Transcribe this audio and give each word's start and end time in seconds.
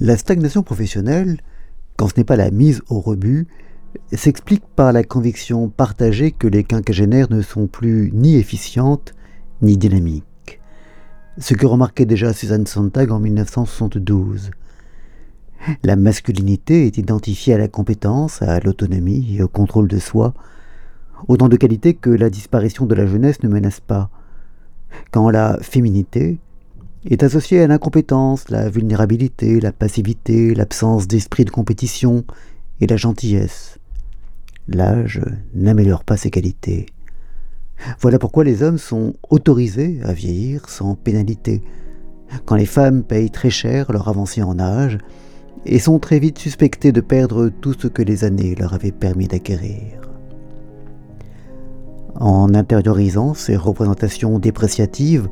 La 0.00 0.16
stagnation 0.16 0.62
professionnelle, 0.62 1.38
quand 1.96 2.06
ce 2.06 2.14
n'est 2.16 2.24
pas 2.24 2.36
la 2.36 2.52
mise 2.52 2.82
au 2.88 3.00
rebut, 3.00 3.48
s'explique 4.12 4.62
par 4.76 4.92
la 4.92 5.02
conviction 5.02 5.68
partagée 5.68 6.30
que 6.30 6.46
les 6.46 6.62
quinquagénaires 6.62 7.30
ne 7.30 7.42
sont 7.42 7.66
plus 7.66 8.12
ni 8.14 8.36
efficientes 8.36 9.14
ni 9.60 9.76
dynamiques. 9.76 10.60
Ce 11.38 11.54
que 11.54 11.66
remarquait 11.66 12.06
déjà 12.06 12.32
Suzanne 12.32 12.68
Sontag 12.68 13.10
en 13.10 13.18
1972. 13.18 14.52
La 15.82 15.96
masculinité 15.96 16.86
est 16.86 16.96
identifiée 16.96 17.54
à 17.54 17.58
la 17.58 17.66
compétence, 17.66 18.40
à 18.40 18.60
l'autonomie 18.60 19.36
et 19.36 19.42
au 19.42 19.48
contrôle 19.48 19.88
de 19.88 19.98
soi, 19.98 20.32
autant 21.26 21.48
de 21.48 21.56
qualités 21.56 21.94
que 21.94 22.10
la 22.10 22.30
disparition 22.30 22.86
de 22.86 22.94
la 22.94 23.06
jeunesse 23.06 23.42
ne 23.42 23.48
menace 23.48 23.80
pas. 23.80 24.10
Quand 25.10 25.28
la 25.30 25.58
féminité 25.60 26.38
est 27.08 27.22
associée 27.22 27.62
à 27.62 27.66
l'incompétence, 27.66 28.50
la 28.50 28.68
vulnérabilité, 28.68 29.60
la 29.60 29.72
passivité, 29.72 30.54
l'absence 30.54 31.08
d'esprit 31.08 31.44
de 31.44 31.50
compétition 31.50 32.24
et 32.80 32.86
la 32.86 32.96
gentillesse. 32.96 33.78
L'âge 34.68 35.22
n'améliore 35.54 36.04
pas 36.04 36.18
ces 36.18 36.30
qualités. 36.30 36.86
Voilà 38.00 38.18
pourquoi 38.18 38.44
les 38.44 38.62
hommes 38.62 38.78
sont 38.78 39.14
autorisés 39.30 40.00
à 40.04 40.12
vieillir 40.12 40.68
sans 40.68 40.94
pénalité, 40.94 41.62
quand 42.44 42.56
les 42.56 42.66
femmes 42.66 43.02
payent 43.02 43.30
très 43.30 43.50
cher 43.50 43.90
leur 43.90 44.08
avancée 44.08 44.42
en 44.42 44.58
âge 44.58 44.98
et 45.64 45.78
sont 45.78 45.98
très 45.98 46.18
vite 46.18 46.38
suspectées 46.38 46.92
de 46.92 47.00
perdre 47.00 47.48
tout 47.48 47.72
ce 47.72 47.86
que 47.86 48.02
les 48.02 48.24
années 48.24 48.54
leur 48.54 48.74
avaient 48.74 48.92
permis 48.92 49.28
d'acquérir. 49.28 50.02
En 52.16 52.52
intériorisant 52.54 53.32
ces 53.32 53.56
représentations 53.56 54.38
dépréciatives 54.38 55.28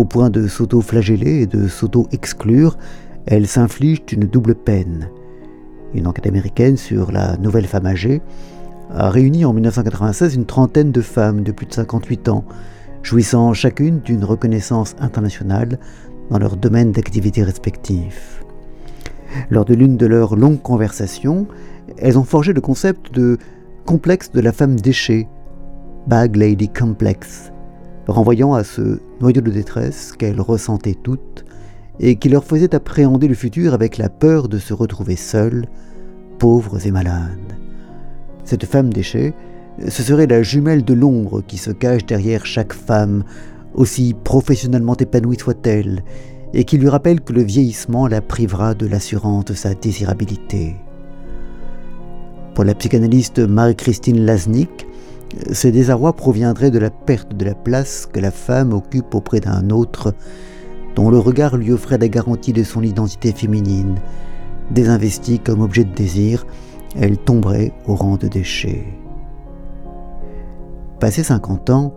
au 0.00 0.04
point 0.06 0.30
de 0.30 0.48
s'auto-flageller 0.48 1.42
et 1.42 1.46
de 1.46 1.68
s'auto-exclure, 1.68 2.78
elles 3.26 3.46
s'infligent 3.46 4.00
une 4.12 4.24
double 4.24 4.54
peine. 4.54 5.10
Une 5.92 6.06
enquête 6.06 6.26
américaine 6.26 6.78
sur 6.78 7.12
la 7.12 7.36
nouvelle 7.36 7.66
femme 7.66 7.84
âgée 7.84 8.22
a 8.90 9.10
réuni 9.10 9.44
en 9.44 9.52
1996 9.52 10.36
une 10.36 10.46
trentaine 10.46 10.90
de 10.90 11.02
femmes 11.02 11.42
de 11.42 11.52
plus 11.52 11.66
de 11.66 11.74
58 11.74 12.30
ans, 12.30 12.46
jouissant 13.02 13.52
chacune 13.52 14.00
d'une 14.00 14.24
reconnaissance 14.24 14.96
internationale 15.00 15.78
dans 16.30 16.38
leur 16.38 16.56
domaine 16.56 16.92
d'activité 16.92 17.42
respectif. 17.42 18.42
Lors 19.50 19.66
de 19.66 19.74
l'une 19.74 19.98
de 19.98 20.06
leurs 20.06 20.34
longues 20.34 20.62
conversations, 20.62 21.46
elles 21.98 22.18
ont 22.18 22.24
forgé 22.24 22.54
le 22.54 22.62
concept 22.62 23.12
de 23.12 23.36
complexe 23.84 24.32
de 24.32 24.40
la 24.40 24.52
femme 24.52 24.80
déchet, 24.80 25.28
Bag 26.06 26.36
Lady 26.36 26.70
Complex, 26.70 27.52
renvoyant 28.10 28.54
à 28.54 28.64
ce 28.64 29.00
noyau 29.20 29.40
de 29.40 29.50
détresse 29.50 30.12
qu'elles 30.12 30.40
ressentaient 30.40 30.96
toutes 31.00 31.44
et 31.98 32.16
qui 32.16 32.28
leur 32.28 32.44
faisait 32.44 32.74
appréhender 32.74 33.28
le 33.28 33.34
futur 33.34 33.74
avec 33.74 33.98
la 33.98 34.08
peur 34.08 34.48
de 34.48 34.58
se 34.58 34.72
retrouver 34.72 35.16
seules, 35.16 35.66
pauvres 36.38 36.86
et 36.86 36.90
malades. 36.90 37.56
Cette 38.44 38.64
femme 38.64 38.92
déchet, 38.92 39.34
ce 39.86 40.02
serait 40.02 40.26
la 40.26 40.42
jumelle 40.42 40.84
de 40.84 40.94
l'ombre 40.94 41.42
qui 41.42 41.58
se 41.58 41.70
cache 41.70 42.06
derrière 42.06 42.46
chaque 42.46 42.72
femme, 42.72 43.24
aussi 43.74 44.14
professionnellement 44.24 44.96
épanouie 44.96 45.38
soit-elle, 45.38 46.02
et 46.52 46.64
qui 46.64 46.78
lui 46.78 46.88
rappelle 46.88 47.20
que 47.20 47.32
le 47.32 47.42
vieillissement 47.42 48.08
la 48.08 48.20
privera 48.20 48.74
de 48.74 48.86
l'assurance 48.86 49.44
de 49.44 49.54
sa 49.54 49.74
désirabilité. 49.74 50.76
Pour 52.54 52.64
la 52.64 52.74
psychanalyste 52.74 53.38
Marie-Christine 53.38 54.24
Lasnik, 54.24 54.86
ce 55.52 55.68
désarroi 55.68 56.14
proviendrait 56.14 56.70
de 56.70 56.78
la 56.78 56.90
perte 56.90 57.36
de 57.36 57.44
la 57.44 57.54
place 57.54 58.06
que 58.06 58.20
la 58.20 58.30
femme 58.30 58.72
occupe 58.72 59.14
auprès 59.14 59.40
d'un 59.40 59.70
autre, 59.70 60.14
dont 60.96 61.10
le 61.10 61.18
regard 61.18 61.56
lui 61.56 61.72
offrait 61.72 61.98
la 61.98 62.08
garantie 62.08 62.52
de 62.52 62.62
son 62.62 62.82
identité 62.82 63.32
féminine. 63.32 63.96
Désinvestie 64.70 65.38
comme 65.38 65.60
objet 65.60 65.84
de 65.84 65.94
désir, 65.94 66.46
elle 66.96 67.16
tomberait 67.16 67.72
au 67.86 67.94
rang 67.94 68.16
de 68.16 68.28
déchet. 68.28 68.84
Passé 70.98 71.22
50 71.22 71.70
ans, 71.70 71.94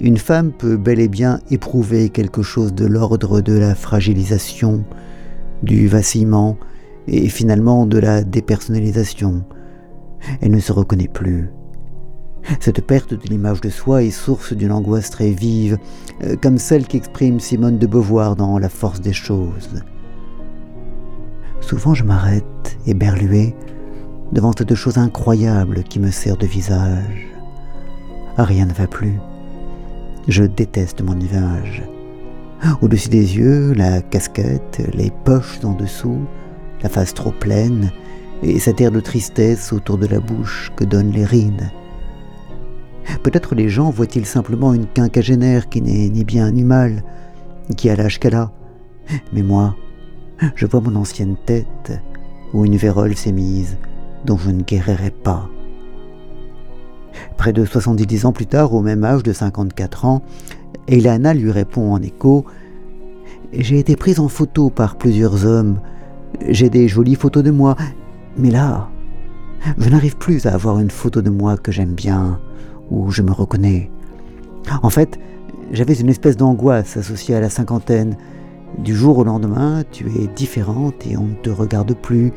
une 0.00 0.16
femme 0.16 0.52
peut 0.52 0.76
bel 0.76 1.00
et 1.00 1.08
bien 1.08 1.40
éprouver 1.50 2.08
quelque 2.08 2.42
chose 2.42 2.72
de 2.74 2.86
l'ordre 2.86 3.40
de 3.40 3.52
la 3.52 3.74
fragilisation, 3.74 4.84
du 5.62 5.86
vacillement 5.86 6.56
et 7.08 7.28
finalement 7.28 7.86
de 7.86 7.98
la 7.98 8.22
dépersonnalisation. 8.22 9.44
Elle 10.40 10.52
ne 10.52 10.60
se 10.60 10.72
reconnaît 10.72 11.08
plus. 11.08 11.50
Cette 12.60 12.84
perte 12.86 13.14
de 13.14 13.28
l'image 13.28 13.60
de 13.60 13.70
soi 13.70 14.02
est 14.02 14.10
source 14.10 14.52
d'une 14.52 14.72
angoisse 14.72 15.10
très 15.10 15.30
vive, 15.30 15.78
euh, 16.22 16.36
comme 16.40 16.58
celle 16.58 16.86
qu'exprime 16.86 17.40
Simone 17.40 17.78
de 17.78 17.86
Beauvoir 17.86 18.36
dans 18.36 18.58
La 18.58 18.68
force 18.68 19.00
des 19.00 19.12
choses. 19.12 19.82
Souvent 21.60 21.94
je 21.94 22.04
m'arrête, 22.04 22.78
éberlué, 22.86 23.54
devant 24.32 24.52
cette 24.56 24.74
chose 24.74 24.98
incroyable 24.98 25.82
qui 25.84 26.00
me 26.00 26.10
sert 26.10 26.36
de 26.36 26.46
visage. 26.46 27.26
Rien 28.36 28.66
ne 28.66 28.72
va 28.72 28.86
plus. 28.86 29.18
Je 30.28 30.44
déteste 30.44 31.02
mon 31.02 31.18
image. 31.18 31.82
Au-dessus 32.80 33.08
des 33.08 33.36
yeux, 33.36 33.72
la 33.72 34.02
casquette, 34.02 34.80
les 34.94 35.10
poches 35.24 35.64
en 35.64 35.72
dessous, 35.72 36.20
la 36.82 36.88
face 36.88 37.12
trop 37.12 37.32
pleine, 37.32 37.90
et 38.42 38.58
cet 38.58 38.80
air 38.80 38.90
de 38.90 39.00
tristesse 39.00 39.72
autour 39.72 39.98
de 39.98 40.06
la 40.06 40.20
bouche 40.20 40.72
que 40.76 40.84
donnent 40.84 41.12
les 41.12 41.24
rides. 41.24 41.70
Peut-être 43.22 43.54
les 43.54 43.68
gens 43.68 43.90
voient-ils 43.90 44.26
simplement 44.26 44.74
une 44.74 44.86
quinquagénaire 44.86 45.68
qui 45.68 45.80
n'est 45.80 46.08
ni 46.08 46.24
bien 46.24 46.50
ni 46.50 46.64
mal, 46.64 47.04
qui 47.76 47.88
a 47.88 47.96
l'âge 47.96 48.18
qu'elle 48.18 48.34
a. 48.34 48.50
Mais 49.32 49.42
moi, 49.42 49.76
je 50.54 50.66
vois 50.66 50.80
mon 50.80 50.96
ancienne 50.96 51.36
tête, 51.46 51.92
où 52.52 52.64
une 52.64 52.76
vérole 52.76 53.16
s'est 53.16 53.32
mise, 53.32 53.78
dont 54.24 54.36
je 54.36 54.50
ne 54.50 54.62
guérirai 54.62 55.10
pas. 55.10 55.48
Près 57.36 57.52
de 57.52 57.64
70 57.64 58.26
ans 58.26 58.32
plus 58.32 58.46
tard, 58.46 58.74
au 58.74 58.82
même 58.82 59.04
âge 59.04 59.22
de 59.22 59.32
54 59.32 60.04
ans, 60.04 60.22
Elana 60.88 61.34
lui 61.34 61.50
répond 61.50 61.92
en 61.92 62.02
écho 62.02 62.44
J'ai 63.52 63.78
été 63.78 63.96
prise 63.96 64.18
en 64.18 64.28
photo 64.28 64.70
par 64.70 64.96
plusieurs 64.96 65.46
hommes, 65.46 65.78
j'ai 66.48 66.70
des 66.70 66.88
jolies 66.88 67.14
photos 67.14 67.42
de 67.42 67.50
moi, 67.50 67.76
mais 68.36 68.50
là, 68.50 68.88
je 69.78 69.88
n'arrive 69.88 70.16
plus 70.16 70.46
à 70.46 70.54
avoir 70.54 70.80
une 70.80 70.90
photo 70.90 71.22
de 71.22 71.30
moi 71.30 71.56
que 71.56 71.70
j'aime 71.70 71.94
bien, 71.94 72.40
où 72.92 73.10
je 73.10 73.22
me 73.22 73.32
reconnais. 73.32 73.90
En 74.82 74.90
fait, 74.90 75.18
j'avais 75.72 75.94
une 75.94 76.10
espèce 76.10 76.36
d'angoisse 76.36 76.96
associée 76.96 77.34
à 77.34 77.40
la 77.40 77.50
cinquantaine. 77.50 78.16
Du 78.78 78.94
jour 78.94 79.18
au 79.18 79.24
lendemain, 79.24 79.82
tu 79.90 80.06
es 80.18 80.26
différente 80.28 81.06
et 81.06 81.16
on 81.16 81.26
ne 81.26 81.34
te 81.34 81.50
regarde 81.50 81.94
plus. 81.94 82.32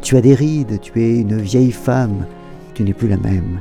Tu 0.00 0.16
as 0.16 0.20
des 0.20 0.34
rides, 0.34 0.80
tu 0.80 1.02
es 1.02 1.18
une 1.18 1.36
vieille 1.36 1.72
femme, 1.72 2.26
tu 2.74 2.84
n'es 2.84 2.92
plus 2.92 3.08
la 3.08 3.16
même. 3.16 3.60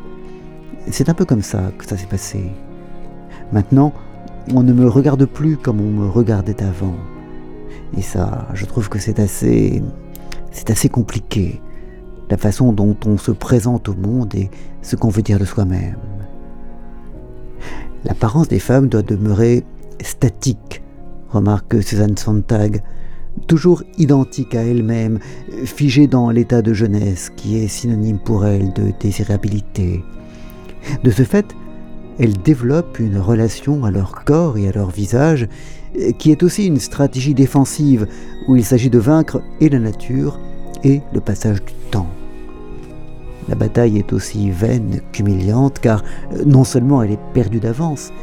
C'est 0.91 1.09
un 1.09 1.13
peu 1.13 1.25
comme 1.25 1.41
ça 1.41 1.71
que 1.77 1.85
ça 1.85 1.97
s'est 1.97 2.07
passé. 2.07 2.51
Maintenant, 3.51 3.93
on 4.53 4.63
ne 4.63 4.73
me 4.73 4.87
regarde 4.87 5.25
plus 5.25 5.57
comme 5.57 5.81
on 5.81 5.91
me 5.91 6.07
regardait 6.07 6.61
avant. 6.63 6.95
Et 7.97 8.01
ça, 8.01 8.47
je 8.53 8.65
trouve 8.65 8.89
que 8.89 8.99
c'est 8.99 9.19
assez. 9.19 9.83
C'est 10.51 10.71
assez 10.71 10.89
compliqué. 10.89 11.61
La 12.29 12.37
façon 12.37 12.73
dont 12.73 12.97
on 13.05 13.17
se 13.17 13.31
présente 13.31 13.89
au 13.89 13.95
monde 13.95 14.33
et 14.35 14.49
ce 14.81 14.95
qu'on 14.95 15.09
veut 15.09 15.21
dire 15.21 15.39
de 15.39 15.45
soi-même. 15.45 16.18
L'apparence 18.05 18.47
des 18.47 18.59
femmes 18.59 18.87
doit 18.87 19.01
demeurer 19.01 19.63
statique, 20.01 20.81
remarque 21.29 21.81
Suzanne 21.83 22.17
Sontag, 22.17 22.81
toujours 23.47 23.83
identique 23.97 24.55
à 24.55 24.63
elle-même, 24.63 25.19
figée 25.65 26.07
dans 26.07 26.29
l'état 26.29 26.61
de 26.61 26.73
jeunesse 26.73 27.31
qui 27.35 27.57
est 27.57 27.67
synonyme 27.67 28.19
pour 28.19 28.45
elle 28.45 28.73
de 28.73 28.91
désirabilité. 28.99 30.03
De 31.03 31.11
ce 31.11 31.23
fait, 31.23 31.55
elles 32.19 32.37
développent 32.37 32.99
une 32.99 33.17
relation 33.17 33.85
à 33.85 33.91
leur 33.91 34.23
corps 34.25 34.57
et 34.57 34.67
à 34.67 34.71
leur 34.71 34.89
visage 34.89 35.47
qui 36.17 36.31
est 36.31 36.43
aussi 36.43 36.67
une 36.67 36.79
stratégie 36.79 37.33
défensive 37.33 38.07
où 38.47 38.55
il 38.55 38.65
s'agit 38.65 38.89
de 38.89 38.99
vaincre 38.99 39.41
et 39.59 39.69
la 39.69 39.79
nature 39.79 40.39
et 40.83 41.01
le 41.13 41.19
passage 41.19 41.63
du 41.63 41.73
temps. 41.91 42.07
La 43.49 43.55
bataille 43.55 43.97
est 43.97 44.13
aussi 44.13 44.51
vaine 44.51 45.01
qu'humiliante 45.11 45.79
car 45.79 46.03
euh, 46.33 46.43
non 46.45 46.63
seulement 46.63 47.01
elle 47.01 47.11
est 47.11 47.33
perdue 47.33 47.59
d'avance, 47.59 48.13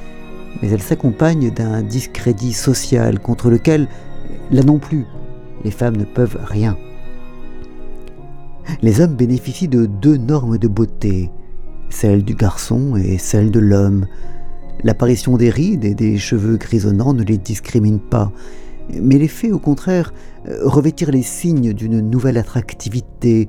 mais 0.62 0.70
elle 0.70 0.80
s'accompagne 0.80 1.50
d'un 1.50 1.82
discrédit 1.82 2.52
social 2.52 3.18
contre 3.18 3.50
lequel, 3.50 3.88
là 4.52 4.62
non 4.62 4.78
plus, 4.78 5.04
les 5.64 5.72
femmes 5.72 5.96
ne 5.96 6.04
peuvent 6.04 6.38
rien. 6.44 6.78
Les 8.82 9.00
hommes 9.00 9.14
bénéficient 9.14 9.68
de 9.68 9.86
deux 9.86 10.16
normes 10.16 10.58
de 10.58 10.68
beauté, 10.68 11.30
celle 11.90 12.24
du 12.24 12.34
garçon 12.34 12.96
et 12.96 13.18
celle 13.18 13.50
de 13.50 13.60
l'homme. 13.60 14.06
L'apparition 14.84 15.36
des 15.36 15.50
rides 15.50 15.84
et 15.84 15.94
des 15.94 16.18
cheveux 16.18 16.56
grisonnants 16.56 17.14
ne 17.14 17.24
les 17.24 17.38
discrimine 17.38 17.98
pas, 17.98 18.30
mais 18.94 19.18
les 19.18 19.28
fait 19.28 19.52
au 19.52 19.58
contraire 19.58 20.12
euh, 20.48 20.60
revêtir 20.64 21.10
les 21.10 21.22
signes 21.22 21.72
d'une 21.72 22.00
nouvelle 22.00 22.38
attractivité 22.38 23.48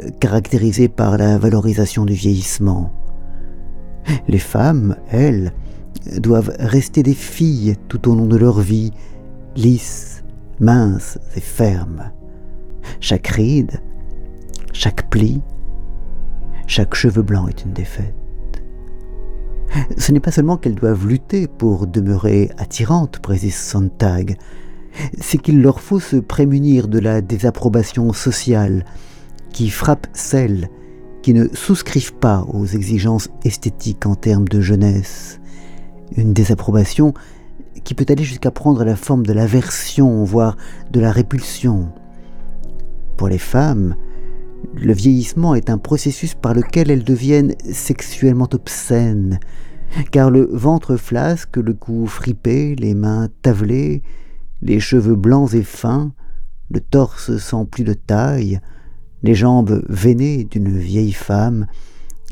euh, 0.00 0.10
caractérisée 0.20 0.88
par 0.88 1.18
la 1.18 1.38
valorisation 1.38 2.04
du 2.04 2.14
vieillissement. 2.14 2.92
Les 4.28 4.38
femmes, 4.38 4.96
elles, 5.10 5.52
doivent 6.16 6.54
rester 6.58 7.02
des 7.02 7.14
filles 7.14 7.76
tout 7.88 8.08
au 8.08 8.14
long 8.14 8.26
de 8.26 8.36
leur 8.36 8.60
vie, 8.60 8.92
lisses, 9.56 10.22
minces 10.60 11.18
et 11.36 11.40
fermes. 11.40 12.10
Chaque 13.00 13.26
ride, 13.26 13.82
chaque 14.72 15.10
pli, 15.10 15.42
chaque 16.66 16.94
cheveu 16.94 17.22
blanc 17.22 17.48
est 17.48 17.64
une 17.64 17.72
défaite. 17.72 18.14
Ce 19.98 20.12
n'est 20.12 20.20
pas 20.20 20.30
seulement 20.30 20.56
qu'elles 20.56 20.74
doivent 20.74 21.06
lutter 21.06 21.46
pour 21.46 21.86
demeurer 21.86 22.50
attirantes, 22.56 23.18
précise 23.18 23.56
Sontag, 23.56 24.38
c'est 25.20 25.38
qu'il 25.38 25.60
leur 25.60 25.80
faut 25.80 26.00
se 26.00 26.16
prémunir 26.16 26.88
de 26.88 26.98
la 26.98 27.20
désapprobation 27.20 28.12
sociale 28.12 28.84
qui 29.52 29.70
frappe 29.70 30.06
celles 30.12 30.68
qui 31.22 31.34
ne 31.34 31.48
souscrivent 31.52 32.14
pas 32.14 32.46
aux 32.52 32.66
exigences 32.66 33.28
esthétiques 33.44 34.06
en 34.06 34.14
termes 34.14 34.48
de 34.48 34.60
jeunesse. 34.60 35.40
Une 36.16 36.32
désapprobation 36.32 37.12
qui 37.84 37.94
peut 37.94 38.06
aller 38.08 38.24
jusqu'à 38.24 38.50
prendre 38.50 38.84
la 38.84 38.96
forme 38.96 39.26
de 39.26 39.32
l'aversion, 39.32 40.24
voire 40.24 40.56
de 40.90 41.00
la 41.00 41.12
répulsion. 41.12 41.88
Pour 43.16 43.28
les 43.28 43.38
femmes, 43.38 43.96
le 44.74 44.92
vieillissement 44.92 45.54
est 45.54 45.70
un 45.70 45.78
processus 45.78 46.34
par 46.34 46.54
lequel 46.54 46.90
elles 46.90 47.04
deviennent 47.04 47.54
sexuellement 47.70 48.48
obscènes, 48.52 49.40
car 50.10 50.30
le 50.30 50.48
ventre 50.52 50.96
flasque, 50.96 51.56
le 51.56 51.74
cou 51.74 52.06
fripé, 52.06 52.74
les 52.76 52.94
mains 52.94 53.28
tavelées, 53.42 54.02
les 54.62 54.80
cheveux 54.80 55.16
blancs 55.16 55.54
et 55.54 55.62
fins, 55.62 56.12
le 56.70 56.80
torse 56.80 57.36
sans 57.38 57.64
plus 57.64 57.84
de 57.84 57.94
taille, 57.94 58.60
les 59.22 59.34
jambes 59.34 59.82
veinées 59.88 60.44
d'une 60.44 60.76
vieille 60.76 61.12
femme 61.12 61.66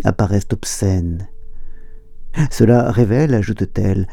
apparaissent 0.04 0.48
obscènes. 0.52 1.26
Cela 2.50 2.90
révèle, 2.90 3.34
ajoute-t-elle, 3.34 4.06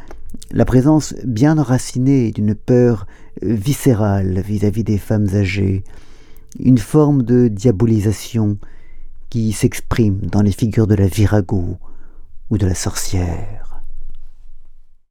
la 0.52 0.66
présence 0.66 1.14
bien 1.26 1.58
enracinée 1.58 2.32
d'une 2.32 2.56
peur 2.56 3.06
viscérale 3.42 4.40
vis-à-vis 4.40 4.84
des 4.84 4.98
femmes 4.98 5.28
âgées, 5.34 5.84
une 6.60 6.78
forme 6.78 7.24
de 7.24 7.48
diabolisation 7.48 8.58
qui 9.30 9.52
s'exprime 9.52 10.22
dans 10.22 10.42
les 10.42 10.52
figures 10.52 10.88
de 10.88 10.96
la 10.96 11.08
virago 11.08 11.78
ou 12.50 12.58
de 12.58 12.66
la 12.66 12.76
sorcière. 12.76 13.73